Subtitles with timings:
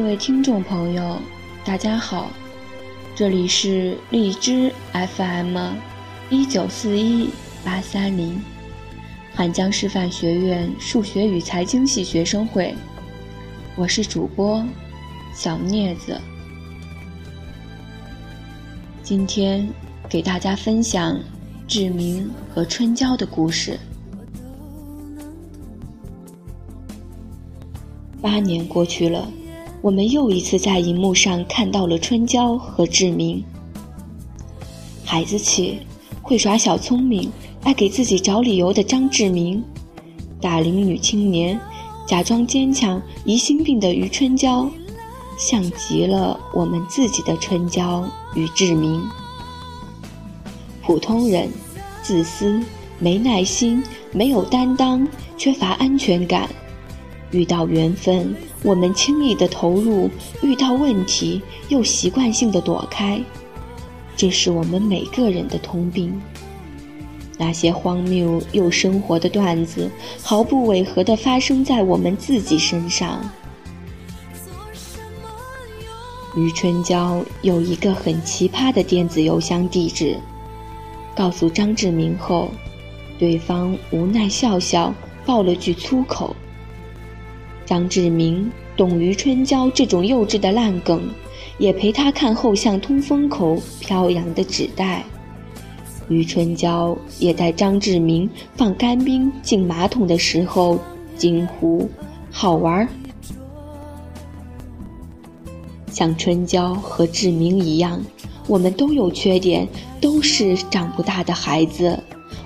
[0.00, 1.20] 各位听众朋友，
[1.62, 2.30] 大家好，
[3.14, 5.74] 这里是荔枝 FM
[6.30, 7.28] 一九四一
[7.62, 8.40] 八三零，
[9.34, 12.74] 汉江师范学院数学与财经系学生会，
[13.76, 14.64] 我是主播
[15.34, 16.18] 小镊子，
[19.02, 19.68] 今天
[20.08, 21.20] 给大家分享
[21.68, 23.78] 志明和春娇的故事。
[28.22, 29.30] 八年过去了。
[29.82, 33.42] 我们又一次在荧幕上看到了春娇和志明。
[35.04, 35.78] 孩子气、
[36.20, 39.64] 会耍小聪明、爱给自己找理由的张志明，
[40.38, 41.58] 大龄女青年，
[42.06, 44.70] 假装坚强、疑心病的余春娇，
[45.38, 49.02] 像极了我们自己的春娇与志明。
[50.82, 51.48] 普通人，
[52.02, 52.62] 自私、
[52.98, 55.08] 没耐心、没有担当、
[55.38, 56.50] 缺乏安全感。
[57.30, 60.08] 遇到缘分，我们轻易的投入；
[60.42, 63.20] 遇到问题，又习惯性的躲开。
[64.16, 66.20] 这是我们每个人的通病。
[67.38, 69.90] 那些荒谬又生活的段子，
[70.22, 73.18] 毫不违和的发生在我们自己身上。
[76.36, 80.18] 余春娇有一个很奇葩的电子邮箱地址，
[81.16, 82.50] 告诉张志明后，
[83.18, 86.36] 对方无奈笑笑，爆了句粗口。
[87.70, 91.08] 张志明懂余春娇这种幼稚的烂梗，
[91.56, 95.04] 也陪她看后巷通风口飘扬的纸袋。
[96.08, 100.80] 余春娇也在张志明放干冰进马桶的时候
[101.16, 101.88] 惊呼
[102.28, 102.88] ：“好玩！”
[105.92, 108.02] 像春娇和志明一样，
[108.48, 109.68] 我们都有缺点，
[110.00, 111.96] 都是长不大的孩子。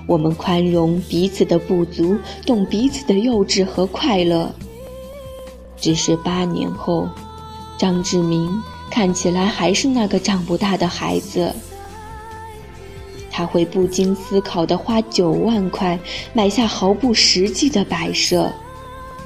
[0.05, 2.15] 我们宽容彼此的不足，
[2.45, 4.53] 懂彼此的幼稚和快乐。
[5.85, 7.07] 只是八年后，
[7.77, 8.59] 张志明
[8.89, 11.53] 看起来还是那个长不大的孩子。
[13.29, 15.99] 他会不经思考地花九万块
[16.33, 18.51] 买下毫不实际的摆设，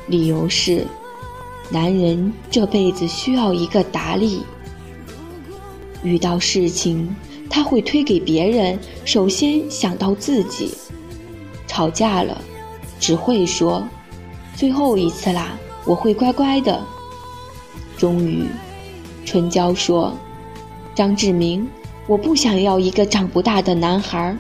[0.07, 0.85] 理由是，
[1.69, 4.43] 男人这辈子需要一个达力。
[6.03, 7.15] 遇到事情，
[7.49, 10.73] 他会推给别人，首先想到自己。
[11.67, 12.41] 吵架了，
[12.99, 13.81] 只会说
[14.57, 16.81] ：“最后一次啦。”我会乖乖的。
[17.97, 18.45] 终于，
[19.25, 20.13] 春娇说
[20.95, 21.67] ：“张志明，
[22.07, 24.35] 我不想要一个长不大的男孩，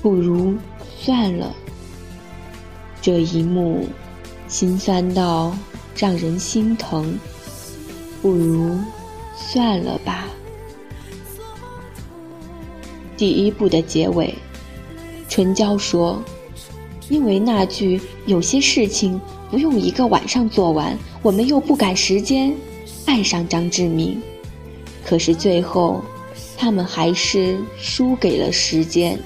[0.00, 0.54] 不如
[0.98, 1.54] 算了。”
[3.02, 3.86] 这一幕，
[4.46, 5.56] 心酸到
[5.96, 7.18] 让人心疼。
[8.22, 8.78] 不如
[9.34, 10.26] 算了吧。
[13.16, 14.34] 第一部的结尾，
[15.28, 16.22] 春娇说
[17.10, 22.54] ：“因为那句有些事情。”不用一个晚上做完，我们又不赶时间，
[23.04, 24.22] 爱上张志明。
[25.04, 26.04] 可是最后，
[26.56, 29.18] 他们还是输给了时间。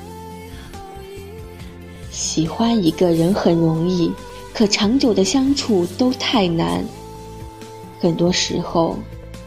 [2.11, 4.11] 喜欢一个人很容易，
[4.55, 6.83] 可长久的相处都太难。
[8.01, 8.97] 很多时候，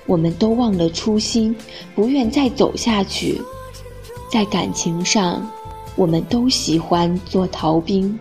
[0.06, 1.56] 我们都忘了初心，
[1.96, 3.42] 不愿再走下去。
[4.32, 5.44] 在感情上，
[5.96, 8.20] 我们都喜欢做逃兵。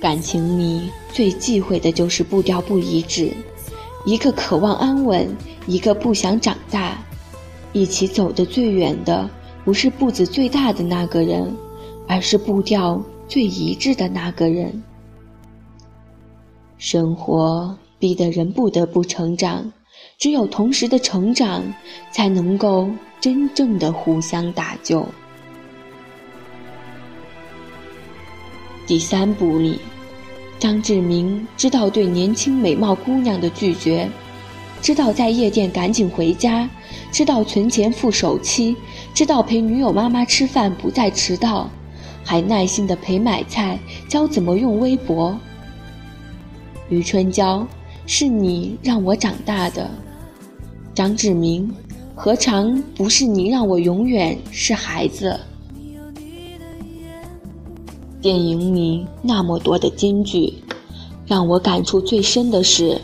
[0.00, 3.32] 感情里最忌讳的就是步调不一致，
[4.04, 5.28] 一个渴望安稳，
[5.66, 6.98] 一个不想长大，
[7.72, 9.28] 一起走得最远的
[9.64, 11.52] 不是步子最大的那个人，
[12.06, 14.82] 而是步调最一致的那个人。
[16.78, 19.72] 生活逼得人不得不成长，
[20.16, 21.62] 只有同时的成长，
[22.12, 22.88] 才能够
[23.20, 25.04] 真正的互相打救。
[28.88, 29.78] 第三部里，
[30.58, 34.08] 张志明知道对年轻美貌姑娘的拒绝，
[34.80, 36.66] 知道在夜店赶紧回家，
[37.12, 38.74] 知道存钱付首期，
[39.12, 41.68] 知道陪女友妈妈吃饭不再迟到，
[42.24, 45.38] 还耐心的陪买菜，教怎么用微博。
[46.88, 47.68] 余春娇，
[48.06, 49.90] 是你让我长大的，
[50.94, 51.70] 张志明，
[52.14, 55.38] 何尝不是你让我永远是孩子？
[58.20, 60.54] 电影里那么多的金句，
[61.26, 63.00] 让我感触最深的是，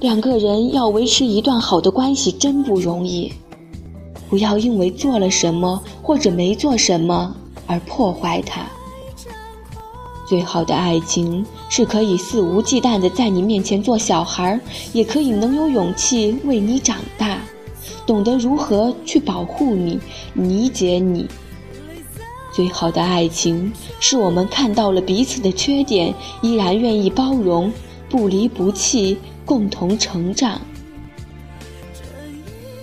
[0.00, 3.32] 两个人要维持一段好的关系真不容易。
[4.28, 7.36] 不要因为做了什么或者没做什么
[7.66, 8.62] 而破坏它。
[10.26, 14.58] 最好的爱情是可以肆无忌惮的在你面前做小孩，
[14.92, 17.38] 也可以能有勇气为你长大，
[18.04, 20.00] 懂得如何去保护你，
[20.34, 21.28] 理解你。
[22.56, 23.70] 最好的爱情，
[24.00, 27.70] 是我们看到了彼此的缺点，依然愿意包容，
[28.08, 30.58] 不离不弃，共同成长。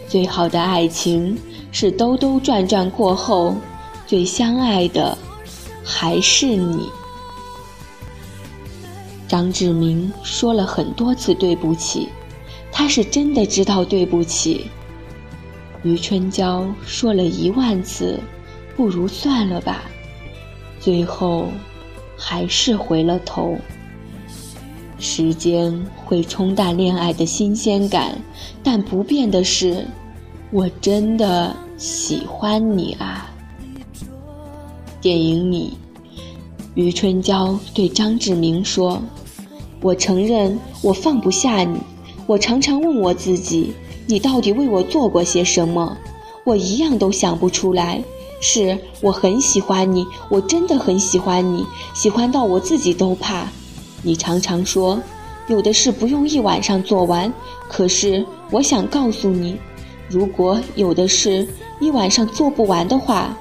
[0.07, 1.35] 最好的爱情
[1.71, 3.55] 是兜兜转转过后，
[4.05, 5.17] 最相爱的
[5.83, 6.87] 还是你。
[9.27, 12.09] 张志明说了很多次对不起，
[12.71, 14.67] 他是真的知道对不起。
[15.81, 18.19] 余春娇说了一万次，
[18.75, 19.83] 不如算了吧，
[20.79, 21.47] 最后
[22.17, 23.57] 还是回了头。
[24.99, 28.17] 时间会冲淡恋爱的新鲜感，
[28.63, 29.85] 但不变的是。
[30.51, 33.27] 我真的喜欢你啊！
[35.01, 35.73] 电影里，
[36.75, 39.01] 余春娇对张志明说
[39.81, 41.79] ：“我承认我放不下你，
[42.27, 43.73] 我常常问我自己，
[44.05, 45.97] 你到底为我做过些什么？
[46.45, 48.03] 我一样都想不出来。
[48.45, 53.47] 是我很喜欢你，我真的很喜欢你，喜欢到我自己都怕。
[54.01, 55.01] 你常常说，
[55.47, 57.33] 有的事不用一晚上做完，
[57.69, 59.57] 可是我想告诉你。”
[60.09, 61.47] 如果有的事
[61.79, 63.35] 一晚上做不完的话，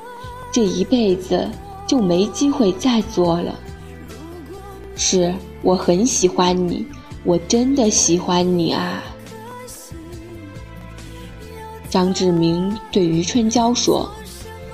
[0.53, 1.51] 这一辈子
[1.85, 3.59] 就没机会再做了。
[4.95, 6.87] 是我很喜欢你，
[7.25, 9.03] 我真的喜欢你啊！
[11.91, 14.09] 张志明对余春娇说：“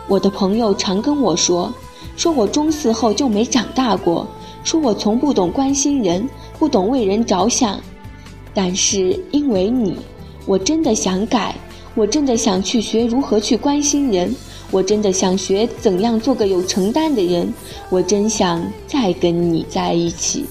[0.08, 1.72] 我的朋友常跟我说，
[2.16, 4.26] 说我中四后就没长大过，
[4.64, 6.28] 说我从不懂关心人，
[6.58, 7.78] 不懂为人着想。
[8.52, 9.96] 但是因为你，
[10.46, 11.54] 我真的想改。”
[11.94, 14.32] 我真的想去学如何去关心人，
[14.70, 17.52] 我真的想学怎样做个有承担的人，
[17.90, 20.44] 我真想再跟你在一起，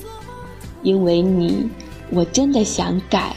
[0.83, 1.69] 因为你，
[2.09, 3.33] 我真的想改，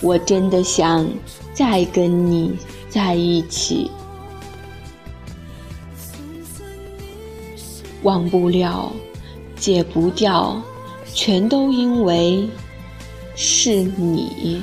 [0.00, 1.06] 我真的想
[1.52, 2.56] 再跟你
[2.88, 3.90] 在一起，
[8.02, 8.92] 忘不了，
[9.56, 10.60] 戒不掉，
[11.14, 12.48] 全都因为
[13.34, 14.62] 是你。